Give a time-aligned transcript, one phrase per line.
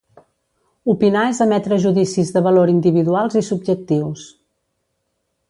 [0.93, 4.27] Opinar és emetre judicis de valor individuals i subjectius.